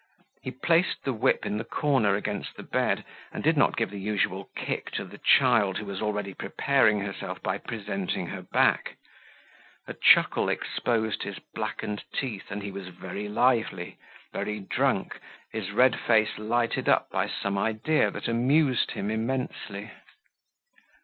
[0.41, 3.99] He placed the whip in the corner against the bed and did not give the
[3.99, 8.97] usual kick to the child who was already preparing herself by presenting her back.
[9.87, 13.99] A chuckle exposed his blackened teeth and he was very lively,
[14.33, 15.19] very drunk,
[15.51, 19.91] his red face lighted up by some idea that amused him immensely.